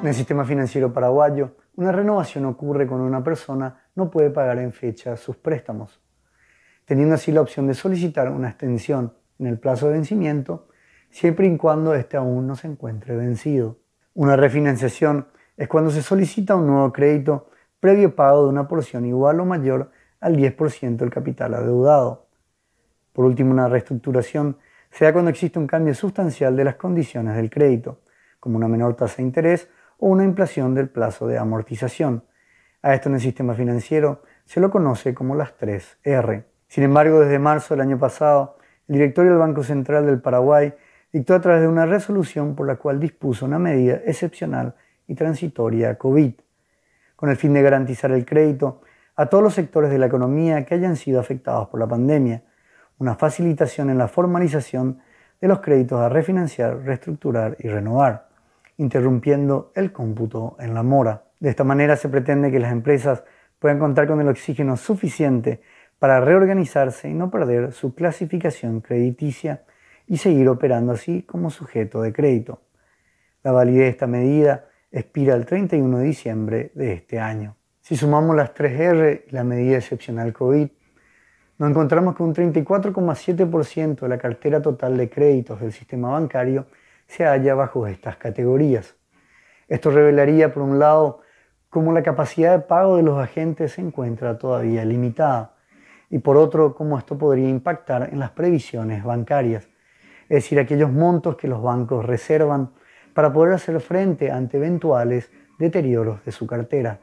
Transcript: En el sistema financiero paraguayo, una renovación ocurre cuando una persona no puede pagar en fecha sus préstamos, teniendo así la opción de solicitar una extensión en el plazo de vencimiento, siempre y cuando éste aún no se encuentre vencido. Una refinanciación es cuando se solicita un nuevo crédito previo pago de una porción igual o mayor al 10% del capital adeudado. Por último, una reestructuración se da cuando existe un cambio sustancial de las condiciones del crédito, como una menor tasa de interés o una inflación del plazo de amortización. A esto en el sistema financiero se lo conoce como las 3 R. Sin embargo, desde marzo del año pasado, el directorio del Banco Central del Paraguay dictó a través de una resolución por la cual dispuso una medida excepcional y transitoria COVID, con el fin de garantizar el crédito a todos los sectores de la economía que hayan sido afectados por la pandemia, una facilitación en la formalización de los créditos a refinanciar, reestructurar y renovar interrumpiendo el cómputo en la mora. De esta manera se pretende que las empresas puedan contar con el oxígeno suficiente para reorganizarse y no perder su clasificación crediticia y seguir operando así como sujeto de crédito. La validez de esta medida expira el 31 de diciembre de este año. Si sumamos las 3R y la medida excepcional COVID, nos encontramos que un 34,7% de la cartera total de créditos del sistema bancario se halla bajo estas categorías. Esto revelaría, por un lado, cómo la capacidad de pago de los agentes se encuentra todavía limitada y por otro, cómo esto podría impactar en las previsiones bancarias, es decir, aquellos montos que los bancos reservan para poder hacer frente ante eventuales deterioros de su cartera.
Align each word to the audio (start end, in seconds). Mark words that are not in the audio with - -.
En 0.00 0.06
el 0.06 0.14
sistema 0.14 0.44
financiero 0.44 0.92
paraguayo, 0.92 1.56
una 1.76 1.92
renovación 1.92 2.44
ocurre 2.46 2.86
cuando 2.86 3.06
una 3.06 3.22
persona 3.22 3.82
no 3.94 4.10
puede 4.10 4.30
pagar 4.30 4.58
en 4.58 4.72
fecha 4.72 5.16
sus 5.16 5.36
préstamos, 5.36 6.00
teniendo 6.84 7.14
así 7.14 7.32
la 7.32 7.40
opción 7.40 7.66
de 7.66 7.74
solicitar 7.74 8.30
una 8.30 8.48
extensión 8.48 9.14
en 9.38 9.46
el 9.46 9.58
plazo 9.58 9.86
de 9.86 9.92
vencimiento, 9.92 10.68
siempre 11.10 11.46
y 11.46 11.56
cuando 11.56 11.94
éste 11.94 12.16
aún 12.16 12.46
no 12.46 12.56
se 12.56 12.66
encuentre 12.66 13.16
vencido. 13.16 13.78
Una 14.14 14.36
refinanciación 14.36 15.28
es 15.56 15.68
cuando 15.68 15.90
se 15.90 16.02
solicita 16.02 16.56
un 16.56 16.66
nuevo 16.66 16.92
crédito 16.92 17.50
previo 17.78 18.14
pago 18.14 18.44
de 18.44 18.48
una 18.48 18.68
porción 18.68 19.06
igual 19.06 19.40
o 19.40 19.44
mayor 19.44 19.90
al 20.20 20.36
10% 20.36 20.96
del 20.96 21.10
capital 21.10 21.54
adeudado. 21.54 22.29
Por 23.12 23.24
último, 23.24 23.50
una 23.50 23.68
reestructuración 23.68 24.56
se 24.90 25.04
da 25.04 25.12
cuando 25.12 25.30
existe 25.30 25.58
un 25.58 25.66
cambio 25.66 25.94
sustancial 25.94 26.56
de 26.56 26.64
las 26.64 26.76
condiciones 26.76 27.36
del 27.36 27.50
crédito, 27.50 28.00
como 28.38 28.56
una 28.56 28.68
menor 28.68 28.94
tasa 28.96 29.16
de 29.16 29.22
interés 29.22 29.68
o 29.98 30.08
una 30.08 30.24
inflación 30.24 30.74
del 30.74 30.88
plazo 30.88 31.26
de 31.26 31.38
amortización. 31.38 32.24
A 32.82 32.94
esto 32.94 33.08
en 33.08 33.16
el 33.16 33.20
sistema 33.20 33.54
financiero 33.54 34.22
se 34.44 34.60
lo 34.60 34.70
conoce 34.70 35.14
como 35.14 35.34
las 35.34 35.56
3 35.56 35.98
R. 36.02 36.44
Sin 36.66 36.84
embargo, 36.84 37.20
desde 37.20 37.38
marzo 37.38 37.74
del 37.74 37.82
año 37.82 37.98
pasado, 37.98 38.56
el 38.88 38.94
directorio 38.94 39.32
del 39.32 39.40
Banco 39.40 39.62
Central 39.62 40.06
del 40.06 40.20
Paraguay 40.20 40.74
dictó 41.12 41.34
a 41.34 41.40
través 41.40 41.62
de 41.62 41.68
una 41.68 41.86
resolución 41.86 42.54
por 42.54 42.66
la 42.66 42.76
cual 42.76 42.98
dispuso 42.98 43.44
una 43.44 43.58
medida 43.58 44.00
excepcional 44.06 44.74
y 45.06 45.14
transitoria 45.14 45.98
COVID, 45.98 46.34
con 47.16 47.28
el 47.28 47.36
fin 47.36 47.52
de 47.52 47.62
garantizar 47.62 48.12
el 48.12 48.24
crédito 48.24 48.80
a 49.16 49.26
todos 49.26 49.44
los 49.44 49.54
sectores 49.54 49.90
de 49.90 49.98
la 49.98 50.06
economía 50.06 50.64
que 50.64 50.74
hayan 50.74 50.96
sido 50.96 51.20
afectados 51.20 51.68
por 51.68 51.80
la 51.80 51.86
pandemia, 51.86 52.42
una 53.00 53.16
facilitación 53.16 53.90
en 53.90 53.98
la 53.98 54.06
formalización 54.06 55.00
de 55.40 55.48
los 55.48 55.60
créditos 55.60 56.00
a 56.00 56.08
refinanciar, 56.08 56.84
reestructurar 56.84 57.56
y 57.58 57.68
renovar 57.68 58.30
interrumpiendo 58.80 59.72
el 59.74 59.92
cómputo 59.92 60.56
en 60.58 60.72
la 60.72 60.82
mora. 60.82 61.24
De 61.38 61.50
esta 61.50 61.64
manera 61.64 61.96
se 61.96 62.08
pretende 62.08 62.50
que 62.50 62.58
las 62.58 62.72
empresas 62.72 63.22
puedan 63.58 63.78
contar 63.78 64.08
con 64.08 64.20
el 64.22 64.28
oxígeno 64.28 64.78
suficiente 64.78 65.60
para 65.98 66.20
reorganizarse 66.20 67.10
y 67.10 67.12
no 67.12 67.30
perder 67.30 67.72
su 67.72 67.94
clasificación 67.94 68.80
crediticia 68.80 69.64
y 70.06 70.16
seguir 70.16 70.48
operando 70.48 70.92
así 70.92 71.22
como 71.22 71.50
sujeto 71.50 72.00
de 72.00 72.14
crédito. 72.14 72.62
La 73.42 73.52
validez 73.52 73.84
de 73.84 73.88
esta 73.88 74.06
medida 74.06 74.64
expira 74.90 75.34
el 75.34 75.44
31 75.44 75.98
de 75.98 76.04
diciembre 76.04 76.72
de 76.74 76.94
este 76.94 77.20
año. 77.20 77.56
Si 77.82 77.96
sumamos 77.96 78.34
las 78.34 78.54
3R 78.54 79.24
y 79.28 79.30
la 79.30 79.44
medida 79.44 79.76
excepcional 79.76 80.32
COVID, 80.32 80.68
nos 81.60 81.68
encontramos 81.72 82.16
que 82.16 82.22
un 82.22 82.34
34,7% 82.34 84.00
de 84.00 84.08
la 84.08 84.16
cartera 84.16 84.62
total 84.62 84.96
de 84.96 85.10
créditos 85.10 85.60
del 85.60 85.72
sistema 85.72 86.08
bancario 86.08 86.64
se 87.06 87.24
halla 87.24 87.54
bajo 87.54 87.86
estas 87.86 88.16
categorías. 88.16 88.96
Esto 89.68 89.90
revelaría, 89.90 90.54
por 90.54 90.62
un 90.62 90.78
lado, 90.78 91.20
cómo 91.68 91.92
la 91.92 92.02
capacidad 92.02 92.52
de 92.52 92.64
pago 92.64 92.96
de 92.96 93.02
los 93.02 93.18
agentes 93.18 93.72
se 93.72 93.82
encuentra 93.82 94.38
todavía 94.38 94.86
limitada 94.86 95.54
y 96.08 96.20
por 96.20 96.38
otro, 96.38 96.74
cómo 96.74 96.96
esto 96.96 97.18
podría 97.18 97.50
impactar 97.50 98.08
en 98.10 98.20
las 98.20 98.30
previsiones 98.30 99.04
bancarias, 99.04 99.68
es 100.30 100.36
decir, 100.42 100.58
aquellos 100.58 100.90
montos 100.90 101.36
que 101.36 101.46
los 101.46 101.62
bancos 101.62 102.06
reservan 102.06 102.70
para 103.12 103.34
poder 103.34 103.52
hacer 103.52 103.78
frente 103.80 104.30
ante 104.30 104.56
eventuales 104.56 105.30
deterioros 105.58 106.24
de 106.24 106.32
su 106.32 106.46
cartera. 106.46 107.00